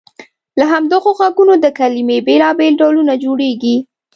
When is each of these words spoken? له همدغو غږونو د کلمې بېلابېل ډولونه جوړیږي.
له 0.59 0.65
همدغو 0.73 1.09
غږونو 1.19 1.53
د 1.59 1.65
کلمې 1.79 2.17
بېلابېل 2.27 2.73
ډولونه 2.81 3.13
جوړیږي. 3.23 3.75